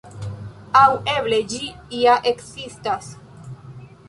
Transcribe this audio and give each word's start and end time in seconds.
Aŭ 0.79 0.85
eble 1.17 1.39
ĝi 1.51 1.61
ja 2.01 2.17
ekzistas. 2.33 3.13